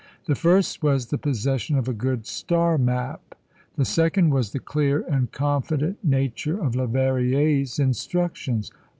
[0.25, 3.35] The first was the possession of a good star map;
[3.75, 8.71] the second was the clear and confident nature of Leverrier's instructions.